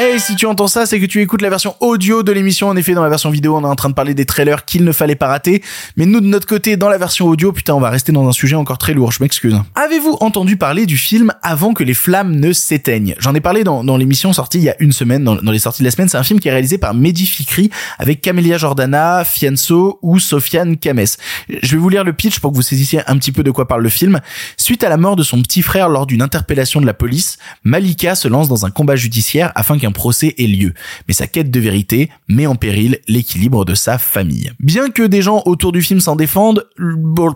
[0.00, 2.68] Et si tu entends ça, c'est que tu écoutes la version audio de l'émission.
[2.68, 4.84] En effet, dans la version vidéo, on est en train de parler des trailers qu'il
[4.84, 5.60] ne fallait pas rater.
[5.96, 8.30] Mais nous, de notre côté, dans la version audio, putain, on va rester dans un
[8.30, 9.10] sujet encore très lourd.
[9.10, 9.60] Je m'excuse.
[9.74, 13.16] Avez-vous entendu parler du film Avant que les flammes ne s'éteignent?
[13.18, 15.82] J'en ai parlé dans, l'émission sortie il y a une semaine, dans, dans les sorties
[15.82, 16.08] de la semaine.
[16.08, 20.76] C'est un film qui est réalisé par Mehdi Fikri avec Camélia Jordana, Fianso ou Sofiane
[20.76, 21.06] Kames.
[21.48, 23.66] Je vais vous lire le pitch pour que vous saisissiez un petit peu de quoi
[23.66, 24.20] parle le film.
[24.56, 28.14] Suite à la mort de son petit frère lors d'une interpellation de la police, Malika
[28.14, 30.74] se lance dans un combat judiciaire afin qu'un procès ait lieu,
[31.06, 34.52] mais sa quête de vérité met en péril l'équilibre de sa famille.
[34.60, 36.66] Bien que des gens autour du film s'en défendent,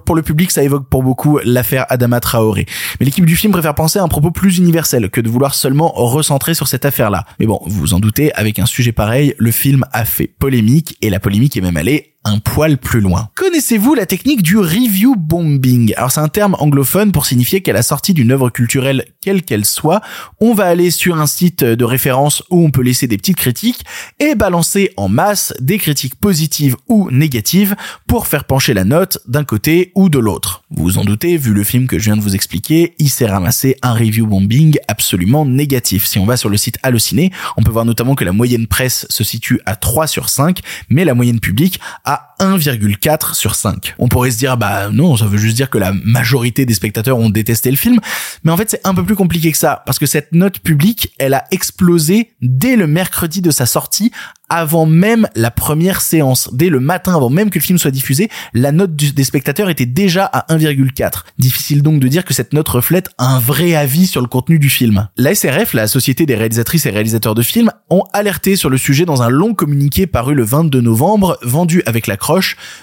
[0.05, 2.67] pour le public ça évoque pour beaucoup l'affaire Adama Traoré.
[3.01, 5.93] Mais l'équipe du film préfère penser à un propos plus universel que de vouloir seulement
[5.95, 7.25] recentrer sur cette affaire-là.
[7.39, 10.97] Mais bon, vous vous en doutez, avec un sujet pareil, le film a fait polémique
[11.03, 13.29] et la polémique est même allée un poil plus loin.
[13.35, 15.93] Connaissez-vous la technique du review bombing?
[15.97, 19.65] Alors c'est un terme anglophone pour signifier qu'à la sortie d'une œuvre culturelle quelle qu'elle
[19.65, 20.01] soit,
[20.41, 23.85] on va aller sur un site de référence où on peut laisser des petites critiques
[24.19, 29.45] et balancer en masse des critiques positives ou négatives pour faire pencher la note d'un
[29.45, 30.65] côté ou de l'autre.
[30.71, 33.27] Vous vous en doutez, vu le film que je viens de vous expliquer, il s'est
[33.27, 36.07] ramassé un review bombing absolument négatif.
[36.07, 39.07] Si on va sur le site Allociné, on peut voir notamment que la moyenne presse
[39.09, 41.81] se situe à 3 sur 5, mais la moyenne publique
[42.13, 43.95] あ、1,4 sur 5.
[43.99, 47.17] On pourrait se dire, bah non, ça veut juste dire que la majorité des spectateurs
[47.17, 48.01] ont détesté le film,
[48.43, 51.13] mais en fait c'est un peu plus compliqué que ça, parce que cette note publique,
[51.19, 54.11] elle a explosé dès le mercredi de sa sortie
[54.53, 58.29] avant même la première séance, dès le matin, avant même que le film soit diffusé,
[58.53, 61.23] la note des spectateurs était déjà à 1,4.
[61.39, 64.69] Difficile donc de dire que cette note reflète un vrai avis sur le contenu du
[64.69, 65.09] film.
[65.17, 69.07] La SRF, la Société des réalisatrices et réalisateurs de films, ont alerté sur le sujet
[69.07, 72.19] dans un long communiqué paru le 22 novembre, vendu avec la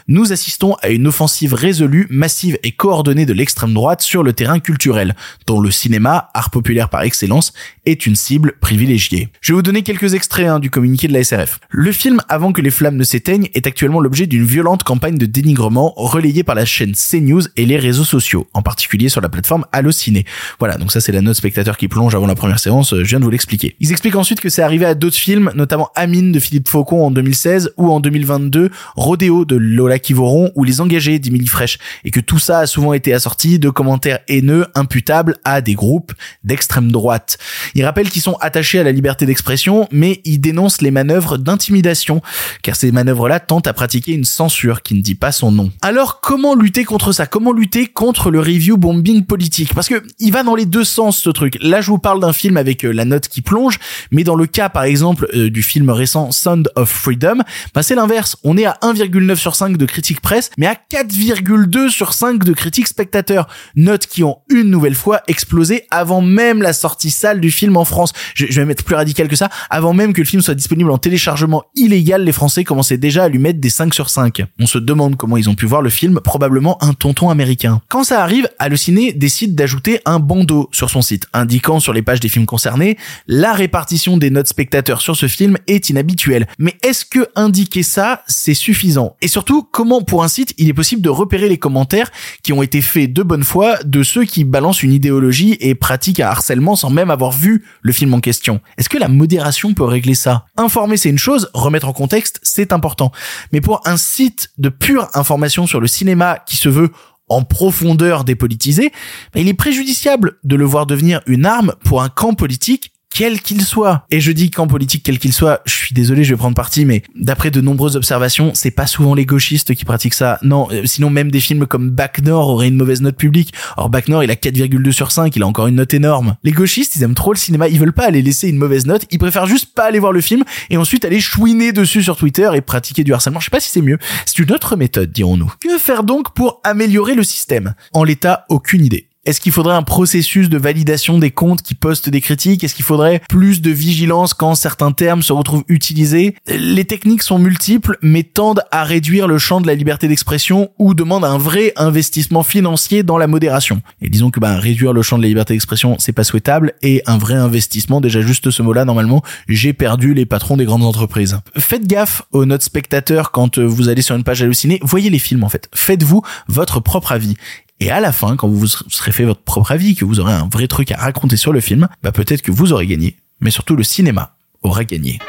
[0.08, 4.60] Nous assistons à une offensive résolue, massive et coordonnée de l'extrême droite sur le terrain
[4.60, 5.16] culturel,
[5.48, 7.54] dont le cinéma, art populaire par excellence,
[7.90, 9.30] est une cible privilégiée.
[9.42, 11.60] Je vais vous donner quelques extraits hein, du communiqué de la SRF.
[11.70, 15.26] Le film Avant que les flammes ne s'éteignent est actuellement l'objet d'une violente campagne de
[15.26, 19.66] dénigrement relayée par la chaîne CNews et les réseaux sociaux, en particulier sur la plateforme
[19.72, 20.26] Allociné.
[20.60, 23.20] Voilà, donc ça c'est la note spectateur qui plonge avant la première séance, je viens
[23.20, 23.76] de vous l'expliquer.
[23.80, 27.12] Ils expliquent ensuite que c'est arrivé à d'autres films, notamment Amine de Philippe Faucon en
[27.12, 32.20] 2016 ou en 2022 Rodéo de Lola Kivoron ou Les Engagés d'Emily Fresh et que
[32.20, 37.38] tout ça a souvent été assorti de commentaires haineux imputables à des groupes d'extrême droite.
[37.80, 42.22] Ils rappellent qu'ils sont attachés à la liberté d'expression mais ils dénoncent les manœuvres intimidation,
[42.62, 45.72] car ces manœuvres-là tentent à pratiquer une censure qui ne dit pas son nom.
[45.82, 47.26] Alors comment lutter contre ça?
[47.26, 49.74] Comment lutter contre le review bombing politique?
[49.74, 51.58] Parce que il va dans les deux sens ce truc.
[51.62, 53.80] Là je vous parle d'un film avec euh, la note qui plonge,
[54.12, 57.38] mais dans le cas par exemple euh, du film récent Sound of Freedom,
[57.74, 58.36] bah c'est l'inverse.
[58.44, 62.52] On est à 1,9 sur 5 de critiques presse, mais à 4,2 sur 5 de
[62.52, 63.48] critiques spectateurs.
[63.76, 67.86] Notes qui ont une nouvelle fois explosé avant même la sortie salle du film en
[67.86, 68.14] France.
[68.34, 70.92] Je, je vais mettre plus radical que ça, avant même que le film soit disponible
[70.92, 74.44] en téléchargement illégal, les Français commençaient déjà à lui mettre des 5 sur 5.
[74.60, 77.82] On se demande comment ils ont pu voir le film, probablement un tonton américain.
[77.90, 82.20] Quand ça arrive, Allociné décide d'ajouter un bandeau sur son site, indiquant sur les pages
[82.20, 86.48] des films concernés, la répartition des notes spectateurs sur ce film est inhabituelle.
[86.58, 89.16] Mais est-ce que indiquer ça, c'est suffisant?
[89.22, 92.12] Et surtout, comment pour un site, il est possible de repérer les commentaires
[92.44, 96.20] qui ont été faits de bonne foi de ceux qui balancent une idéologie et pratiquent
[96.20, 97.49] un harcèlement sans même avoir vu
[97.82, 100.46] le film en question Est-ce que la modération peut régler ça?
[100.58, 103.12] Informer, c'est une chose, remettre en contexte, c'est important.
[103.52, 106.92] Mais pour un site de pure information sur le cinéma qui se veut
[107.30, 108.92] en profondeur dépolitisé,
[109.34, 113.42] bah, il est préjudiciable de le voir devenir une arme pour un camp politique quel
[113.42, 114.06] qu'il soit.
[114.12, 116.86] Et je dis qu'en politique, quel qu'il soit, je suis désolé, je vais prendre parti,
[116.86, 120.40] mais d'après de nombreuses observations, c'est pas souvent les gauchistes qui pratiquent ça.
[120.42, 123.54] Non, euh, sinon même des films comme Back Nord auraient une mauvaise note publique.
[123.76, 126.38] Or Back Nord, il a 4,2 sur 5, il a encore une note énorme.
[126.46, 129.06] Les gauchistes, ils aiment trop le cinéma, ils veulent pas aller laisser une mauvaise note,
[129.12, 132.50] ils préfèrent juste pas aller voir le film et ensuite aller chouiner dessus sur Twitter
[132.54, 133.42] et pratiquer du harcèlement.
[133.42, 133.98] Je sais pas si c'est mieux.
[134.26, 135.52] C'est une autre méthode, dirons-nous.
[135.60, 137.74] Que faire donc pour améliorer le système?
[137.92, 139.09] En l'état, aucune idée.
[139.30, 142.64] Est-ce qu'il faudrait un processus de validation des comptes qui postent des critiques?
[142.64, 146.34] Est-ce qu'il faudrait plus de vigilance quand certains termes se retrouvent utilisés?
[146.48, 150.96] Les techniques sont multiples, mais tendent à réduire le champ de la liberté d'expression ou
[150.96, 153.84] demandent un vrai investissement financier dans la modération.
[154.02, 157.04] Et disons que bah, réduire le champ de la liberté d'expression, c'est pas souhaitable, et
[157.06, 161.38] un vrai investissement, déjà juste ce mot-là, normalement, j'ai perdu les patrons des grandes entreprises.
[161.56, 165.44] Faites gaffe aux notes spectateurs quand vous allez sur une page hallucinée, voyez les films
[165.44, 165.70] en fait.
[165.76, 167.36] Faites-vous votre propre avis.
[167.80, 170.34] Et à la fin, quand vous vous serez fait votre propre avis, que vous aurez
[170.34, 173.16] un vrai truc à raconter sur le film, bah peut-être que vous aurez gagné.
[173.40, 175.20] Mais surtout le cinéma aura gagné.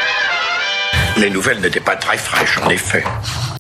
[1.17, 3.05] Les nouvelles n'étaient pas très fraîches, en effet.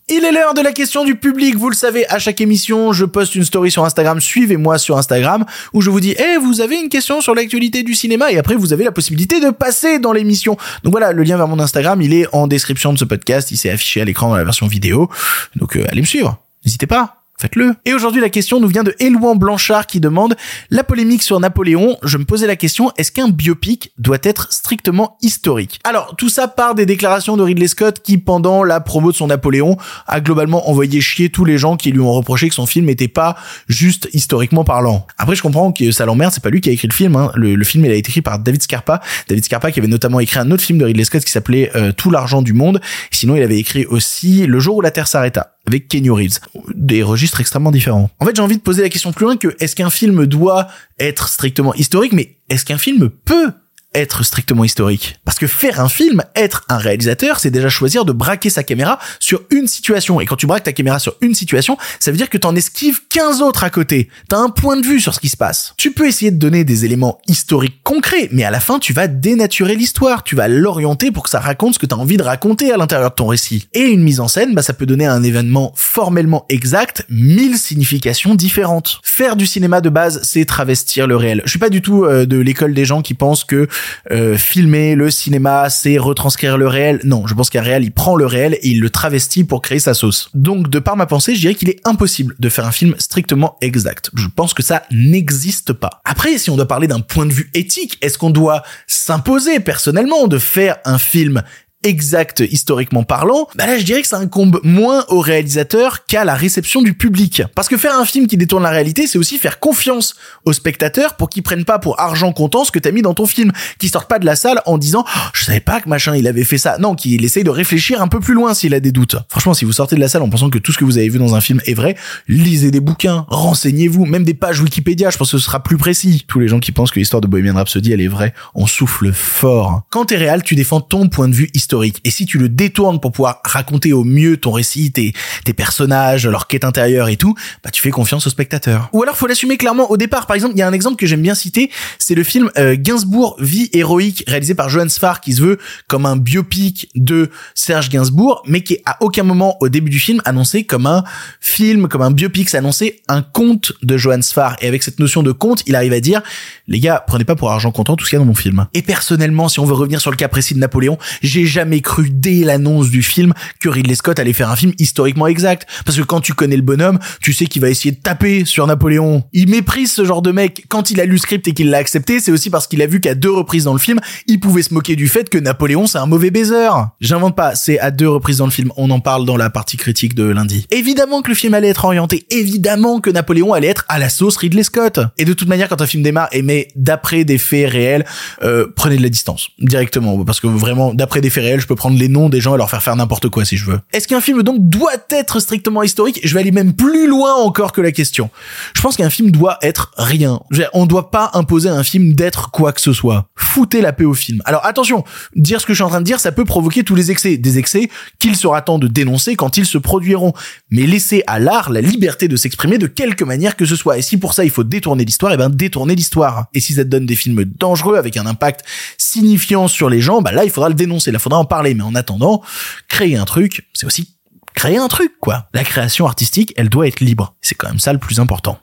[0.09, 1.57] Il est l'heure de la question du public.
[1.57, 4.21] Vous le savez, à chaque émission, je poste une story sur Instagram.
[4.21, 7.95] Suivez-moi sur Instagram où je vous dis, eh, vous avez une question sur l'actualité du
[7.95, 10.57] cinéma et après vous avez la possibilité de passer dans l'émission.
[10.83, 13.53] Donc voilà, le lien vers mon Instagram, il est en description de ce podcast.
[13.53, 15.09] Il s'est affiché à l'écran dans la version vidéo.
[15.55, 16.39] Donc euh, allez me suivre.
[16.65, 17.20] N'hésitez pas.
[17.41, 17.75] Faites-le.
[17.85, 20.37] Et aujourd'hui, la question nous vient de Élouan Blanchard qui demande
[20.71, 21.97] la polémique sur Napoléon.
[22.03, 25.81] Je me posais la question, est-ce qu'un biopic doit être strictement historique?
[25.85, 29.29] Alors, tout ça part des déclarations de Ridley Scott qui, pendant la promo de son
[29.29, 29.77] Napoléon,
[30.07, 33.09] a globalement envoyé chier tous les gens qui lui ont reproché que son film n'était
[33.09, 33.37] pas
[33.69, 35.07] juste historiquement parlant.
[35.19, 37.17] Après, je comprends que ça l'emmerde, c'est pas lui qui a écrit le film.
[37.17, 37.33] Hein.
[37.35, 39.01] Le, film, il a été écrit par David Scarpa.
[39.29, 41.93] David Scarpa qui avait notamment écrit un autre film de Ridley Scott qui s'appelait euh,
[41.93, 42.81] Tout l'argent du monde.
[43.11, 46.39] Sinon, il avait écrit aussi Le jour où la Terre s'arrêta avec Kenny Reeves.
[46.75, 48.11] Des registres extrêmement différents.
[48.19, 50.69] En fait, j'ai envie de poser la question plus loin que est-ce qu'un film doit
[50.99, 53.53] être strictement historique, mais est-ce qu'un film peut
[53.95, 55.17] être strictement historique.
[55.25, 58.99] Parce que faire un film, être un réalisateur, c'est déjà choisir de braquer sa caméra
[59.19, 60.21] sur une situation.
[60.21, 63.01] Et quand tu braques ta caméra sur une situation, ça veut dire que t'en esquives
[63.09, 64.09] 15 autres à côté.
[64.29, 65.75] T'as un point de vue sur ce qui se passe.
[65.77, 69.09] Tu peux essayer de donner des éléments historiques concrets, mais à la fin, tu vas
[69.09, 70.23] dénaturer l'histoire.
[70.23, 73.11] Tu vas l'orienter pour que ça raconte ce que t'as envie de raconter à l'intérieur
[73.11, 73.69] de ton récit.
[73.75, 77.59] Et une mise en scène, bah, ça peut donner à un événement formellement exact mille
[77.59, 79.01] significations différentes.
[79.03, 81.43] Faire du cinéma de base, c'est travestir le réel.
[81.45, 83.69] Je suis pas du tout euh, de l'école des gens qui pensent que
[84.11, 87.01] euh, filmer le cinéma, c'est retranscrire le réel.
[87.05, 89.79] Non, je pense qu'un réel, il prend le réel et il le travestit pour créer
[89.79, 90.31] sa sauce.
[90.35, 93.57] Donc, de par ma pensée, je dirais qu'il est impossible de faire un film strictement
[93.61, 94.11] exact.
[94.15, 96.01] Je pense que ça n'existe pas.
[96.05, 100.27] Après, si on doit parler d'un point de vue éthique, est-ce qu'on doit s'imposer personnellement
[100.27, 101.43] de faire un film
[101.83, 106.35] exact historiquement parlant, bah là je dirais que ça incombe moins au réalisateur qu'à la
[106.35, 107.43] réception du public.
[107.55, 110.15] Parce que faire un film qui détourne la réalité, c'est aussi faire confiance
[110.45, 113.27] aux spectateurs pour qu'ils prennent pas pour argent comptant ce que t'as mis dans ton
[113.27, 116.15] film, qu'ils sortent pas de la salle en disant oh, je savais pas que machin
[116.17, 116.77] il avait fait ça.
[116.79, 119.17] Non, qu'il essaye de réfléchir un peu plus loin s'il a des doutes.
[119.29, 121.09] Franchement, si vous sortez de la salle en pensant que tout ce que vous avez
[121.09, 121.97] vu dans un film est vrai,
[122.29, 126.25] lisez des bouquins, renseignez-vous, même des pages Wikipédia, je pense que ce sera plus précis.
[126.29, 129.13] Tous les gens qui pensent que l'histoire de Bohemian Rhapsody elle est vraie, on souffle
[129.13, 129.85] fort.
[129.91, 131.70] Quand t'es réel, tu défends ton point de vue historique
[132.05, 135.13] et si tu le détournes pour pouvoir raconter au mieux ton récit, tes,
[135.45, 138.89] tes personnages, leur quête intérieure et tout, bah tu fais confiance au spectateur.
[138.93, 140.27] Ou alors faut l'assumer clairement au départ.
[140.27, 142.77] Par exemple, il y a un exemple que j'aime bien citer, c'est le film euh,
[142.79, 147.89] Gainsbourg Vie héroïque réalisé par Johan Sfar qui se veut comme un biopic de Serge
[147.89, 151.05] Gainsbourg, mais qui est à aucun moment au début du film annoncé comme un
[151.41, 154.57] film, comme un biopic, c'est annoncé un conte de Johan Sfar.
[154.61, 156.23] Et avec cette notion de conte, il arrive à dire,
[156.71, 158.67] les gars, prenez pas pour argent comptant tout ce qu'il y a dans mon film.
[158.75, 162.11] Et personnellement, si on veut revenir sur le cas précis de Napoléon, j'ai jamais cru
[162.11, 165.67] dès l'annonce du film que Ridley Scott allait faire un film historiquement exact.
[165.85, 168.69] Parce que quand tu connais le bonhomme, tu sais qu'il va essayer de taper sur
[168.69, 169.25] Napoléon.
[169.33, 170.67] Il méprise ce genre de mec.
[170.69, 172.87] Quand il a lu le script et qu'il l'a accepté, c'est aussi parce qu'il a
[172.87, 175.89] vu qu'à deux reprises dans le film, il pouvait se moquer du fait que Napoléon
[175.89, 176.69] c'est un mauvais baiser.
[177.01, 178.71] J'invente pas, c'est à deux reprises dans le film.
[178.77, 180.69] On en parle dans la partie critique de lundi.
[180.71, 182.27] Évidemment que le film allait être orienté.
[182.31, 185.01] Évidemment que Napoléon allait être à la sauce Ridley Scott.
[185.19, 188.05] Et de toute manière, quand un film démarre et met d'après des faits réels,
[188.43, 190.25] euh, prenez de la distance directement.
[190.25, 192.59] Parce que vraiment, d'après des faits réels, je peux prendre les noms des gens et
[192.59, 193.81] leur faire faire n'importe quoi si je veux.
[193.93, 196.21] Est-ce qu'un film donc doit être strictement historique?
[196.23, 198.31] Je vais aller même plus loin encore que la question.
[198.75, 200.41] Je pense qu'un film doit être rien.
[200.73, 203.29] On doit pas imposer à un film d'être quoi que ce soit.
[203.37, 204.43] Foutez la paix au film.
[204.45, 205.05] Alors attention,
[205.37, 207.37] dire ce que je suis en train de dire, ça peut provoquer tous les excès.
[207.37, 210.33] Des excès qu'il sera temps de dénoncer quand ils se produiront.
[210.71, 213.99] Mais laissez à l'art la liberté de s'exprimer de quelque manière que ce soit.
[213.99, 216.47] Et si pour ça il faut détourner l'histoire, et eh ben détourner l'histoire.
[216.55, 218.65] Et si ça te donne des films dangereux avec un impact
[218.99, 221.75] signifiant sur les gens, bah là il faudra le dénoncer, là il faudra en parler
[221.75, 222.43] mais en attendant,
[222.89, 224.17] créer un truc, c'est aussi
[224.55, 225.47] créer un truc, quoi.
[225.55, 227.35] La création artistique, elle doit être libre.
[227.41, 228.59] C'est quand même ça le plus important.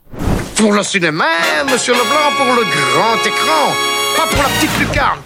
[0.56, 1.24] Pour le cinéma,
[1.70, 3.72] monsieur Leblanc, pour le grand écran,
[4.16, 5.20] pas pour la petite lucarne.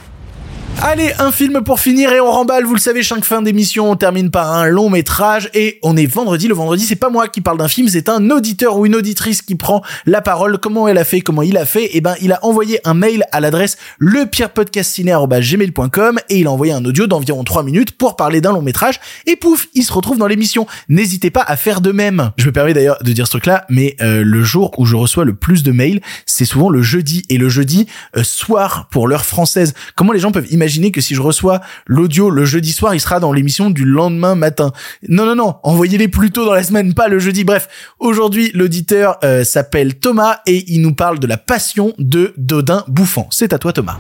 [0.80, 2.64] Allez, un film pour finir et on remballe.
[2.64, 6.04] Vous le savez, chaque fin d'émission, on termine par un long métrage et on est
[6.06, 6.46] vendredi.
[6.48, 9.42] Le vendredi, c'est pas moi qui parle d'un film, c'est un auditeur ou une auditrice
[9.42, 10.58] qui prend la parole.
[10.58, 11.90] Comment elle a fait, comment il a fait?
[11.92, 16.84] Eh ben, il a envoyé un mail à l'adresse lepierrepodcastciné.gmail.com et il a envoyé un
[16.84, 20.26] audio d'environ 3 minutes pour parler d'un long métrage et pouf, il se retrouve dans
[20.26, 20.66] l'émission.
[20.88, 22.32] N'hésitez pas à faire de même.
[22.38, 25.24] Je me permets d'ailleurs de dire ce truc-là, mais euh, le jour où je reçois
[25.24, 29.24] le plus de mails, c'est souvent le jeudi et le jeudi euh, soir pour l'heure
[29.24, 29.74] française.
[29.94, 33.00] Comment les gens peuvent imaginer Imaginez que si je reçois l'audio le jeudi soir, il
[33.00, 34.70] sera dans l'émission du lendemain matin.
[35.08, 37.42] Non, non, non, envoyez-les plus tôt dans la semaine, pas le jeudi.
[37.42, 37.66] Bref,
[37.98, 43.26] aujourd'hui, l'auditeur euh, s'appelle Thomas et il nous parle de la passion de Dodin Bouffant.
[43.32, 43.98] C'est à toi, Thomas.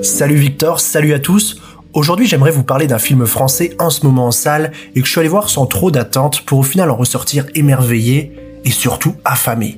[0.00, 1.60] Salut Victor, salut à tous.
[1.92, 5.10] Aujourd'hui, j'aimerais vous parler d'un film français en ce moment en salle et que je
[5.10, 8.32] suis allé voir sans trop d'attente pour au final en ressortir émerveillé
[8.64, 9.76] et surtout affamé.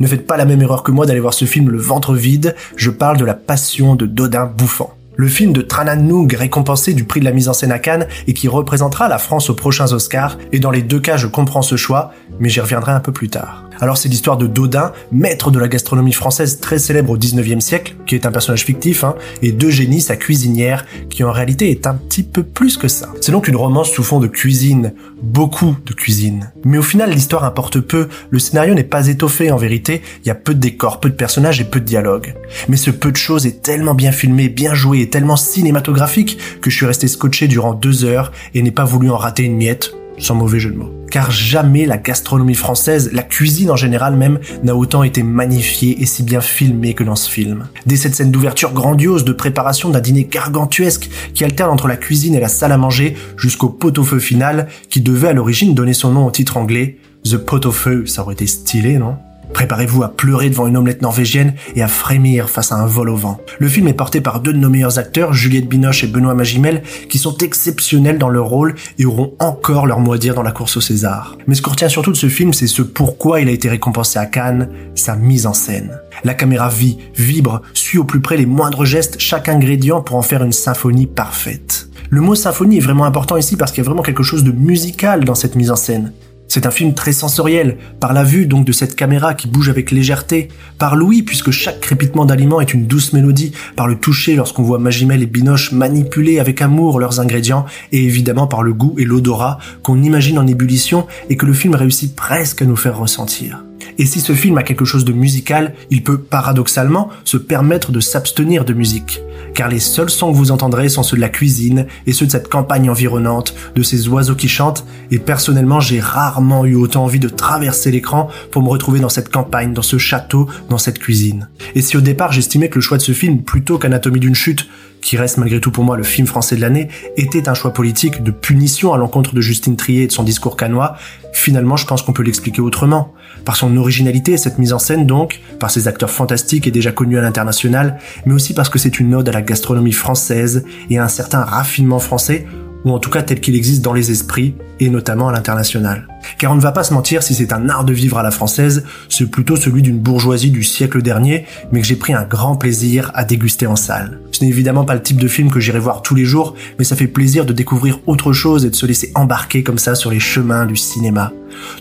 [0.00, 2.54] Ne faites pas la même erreur que moi d'aller voir ce film le ventre vide,
[2.76, 4.94] je parle de la passion de Dodin bouffant.
[5.14, 8.06] Le film de Tranan Noog, récompensé du prix de la mise en scène à Cannes
[8.26, 11.62] et qui représentera la France aux prochains Oscars, et dans les deux cas je comprends
[11.62, 13.64] ce choix, mais j'y reviendrai un peu plus tard.
[13.82, 17.96] Alors c'est l'histoire de Dodin, maître de la gastronomie française très célèbre au 19e siècle,
[18.06, 21.94] qui est un personnage fictif, hein, et d'Eugénie, sa cuisinière, qui en réalité est un
[21.94, 23.08] petit peu plus que ça.
[23.20, 26.52] C'est donc une romance sous fond de cuisine, beaucoup de cuisine.
[26.64, 30.30] Mais au final, l'histoire importe peu, le scénario n'est pas étoffé en vérité, il y
[30.30, 32.36] a peu de décors, peu de personnages et peu de dialogues.
[32.68, 36.70] Mais ce peu de choses est tellement bien filmé, bien joué et tellement cinématographique que
[36.70, 39.92] je suis resté scotché durant deux heures et n'ai pas voulu en rater une miette,
[40.22, 40.92] sans mauvais jeu de mots.
[41.10, 46.06] Car jamais la gastronomie française, la cuisine en général même, n'a autant été magnifiée et
[46.06, 47.68] si bien filmée que dans ce film.
[47.84, 52.34] Dès cette scène d'ouverture grandiose de préparation d'un dîner gargantuesque qui alterne entre la cuisine
[52.34, 56.26] et la salle à manger jusqu'au pot-au-feu final qui devait à l'origine donner son nom
[56.26, 59.16] au titre anglais, The Pot-au-feu, ça aurait été stylé, non?
[59.52, 63.16] Préparez-vous à pleurer devant une omelette norvégienne et à frémir face à un vol au
[63.16, 63.38] vent.
[63.58, 66.82] Le film est porté par deux de nos meilleurs acteurs, Juliette Binoche et Benoît Magimel,
[67.08, 70.76] qui sont exceptionnels dans leur rôle et auront encore leur mot à dans la course
[70.76, 71.36] au César.
[71.46, 74.18] Mais ce qu'on retient surtout de ce film, c'est ce pourquoi il a été récompensé
[74.18, 75.98] à Cannes, sa mise en scène.
[76.24, 80.22] La caméra vit, vibre, suit au plus près les moindres gestes, chaque ingrédient pour en
[80.22, 81.88] faire une symphonie parfaite.
[82.10, 84.52] Le mot symphonie est vraiment important ici parce qu'il y a vraiment quelque chose de
[84.52, 86.12] musical dans cette mise en scène.
[86.54, 89.90] C'est un film très sensoriel, par la vue donc de cette caméra qui bouge avec
[89.90, 94.62] légèreté, par l'ouïe puisque chaque crépitement d'aliment est une douce mélodie, par le toucher lorsqu'on
[94.62, 99.06] voit Magimel et Binoche manipuler avec amour leurs ingrédients, et évidemment par le goût et
[99.06, 103.64] l'odorat qu'on imagine en ébullition et que le film réussit presque à nous faire ressentir.
[103.98, 108.00] Et si ce film a quelque chose de musical, il peut paradoxalement se permettre de
[108.00, 109.20] s'abstenir de musique.
[109.54, 112.30] Car les seuls sons que vous entendrez sont ceux de la cuisine et ceux de
[112.30, 117.18] cette campagne environnante, de ces oiseaux qui chantent, et personnellement j'ai rarement eu autant envie
[117.18, 121.48] de traverser l'écran pour me retrouver dans cette campagne, dans ce château, dans cette cuisine.
[121.74, 124.68] Et si au départ j'estimais que le choix de ce film, plutôt qu'Anatomie d'une chute,
[125.02, 128.22] qui reste malgré tout pour moi le film français de l'année, était un choix politique
[128.22, 130.96] de punition à l'encontre de Justine Trier et de son discours canois,
[131.32, 133.12] finalement je pense qu'on peut l'expliquer autrement.
[133.44, 136.92] Par son originalité et cette mise en scène donc, par ses acteurs fantastiques et déjà
[136.92, 140.98] connus à l'international, mais aussi parce que c'est une ode à la gastronomie française et
[140.98, 142.46] à un certain raffinement français
[142.84, 146.08] ou en tout cas tel qu'il existe dans les esprits, et notamment à l'international.
[146.38, 148.30] Car on ne va pas se mentir, si c'est un art de vivre à la
[148.30, 152.56] française, c'est plutôt celui d'une bourgeoisie du siècle dernier, mais que j'ai pris un grand
[152.56, 154.20] plaisir à déguster en salle.
[154.42, 156.84] Ce n'est évidemment pas le type de film que j'irai voir tous les jours, mais
[156.84, 160.10] ça fait plaisir de découvrir autre chose et de se laisser embarquer comme ça sur
[160.10, 161.32] les chemins du cinéma.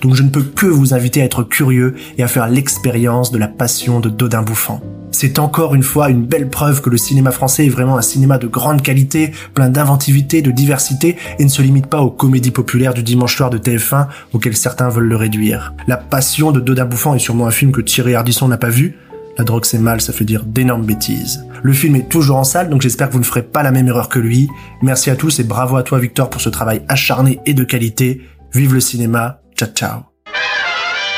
[0.03, 3.39] Donc je ne peux que vous inviter à être curieux et à faire l'expérience de
[3.39, 4.79] la passion de Dodin Bouffant.
[5.09, 8.37] C'est encore une fois une belle preuve que le cinéma français est vraiment un cinéma
[8.37, 12.93] de grande qualité, plein d'inventivité, de diversité, et ne se limite pas aux comédies populaires
[12.93, 15.73] du dimanche soir de TF1 auxquelles certains veulent le réduire.
[15.87, 18.99] La passion de Dodin Bouffant est sûrement un film que Thierry Ardisson n'a pas vu.
[19.37, 21.45] La drogue c'est mal, ça fait dire d'énormes bêtises.
[21.63, 23.87] Le film est toujours en salle, donc j'espère que vous ne ferez pas la même
[23.87, 24.49] erreur que lui.
[24.81, 28.21] Merci à tous et bravo à toi Victor pour ce travail acharné et de qualité.
[28.53, 30.10] Vive le cinéma, ciao ciao.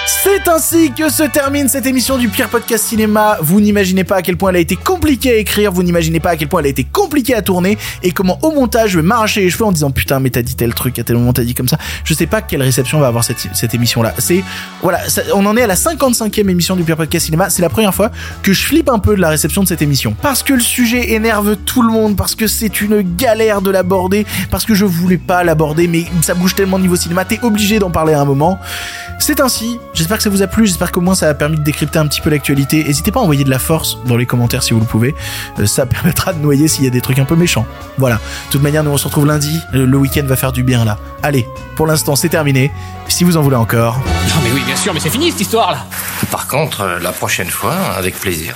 [0.05, 3.37] C'est ainsi que se termine cette émission du pire podcast cinéma.
[3.41, 6.31] Vous n'imaginez pas à quel point elle a été compliquée à écrire, vous n'imaginez pas
[6.31, 9.05] à quel point elle a été compliquée à tourner et comment au montage je vais
[9.05, 11.43] m'arracher les cheveux en disant putain mais t'as dit tel truc, à tel moment t'as
[11.43, 11.77] dit comme ça.
[12.03, 14.13] Je sais pas quelle réception va avoir cette, cette émission là.
[14.17, 14.43] C'est
[14.81, 14.99] voilà,
[15.35, 17.49] on en est à la 55e émission du pire podcast cinéma.
[17.49, 18.11] C'est la première fois
[18.41, 21.11] que je flippe un peu de la réception de cette émission parce que le sujet
[21.13, 25.17] énerve tout le monde, parce que c'est une galère de l'aborder, parce que je voulais
[25.17, 28.59] pas l'aborder mais ça bouge tellement niveau cinéma, t'es obligé d'en parler à un moment.
[29.19, 29.79] C'est ainsi.
[29.93, 30.65] J'espère que ça vous a plu.
[30.65, 32.83] J'espère qu'au moins ça a permis de décrypter un petit peu l'actualité.
[32.83, 35.15] N'hésitez pas à envoyer de la force dans les commentaires si vous le pouvez.
[35.59, 37.65] Euh, ça permettra de noyer s'il y a des trucs un peu méchants.
[37.97, 38.15] Voilà.
[38.15, 39.59] De toute manière, nous on se retrouve lundi.
[39.73, 40.97] Euh, le week-end va faire du bien là.
[41.21, 42.71] Allez, pour l'instant c'est terminé.
[43.07, 43.97] Si vous en voulez encore.
[43.97, 45.85] Non mais oui, bien sûr, mais c'est fini cette histoire là.
[46.31, 48.55] Par contre, euh, la prochaine fois, avec plaisir.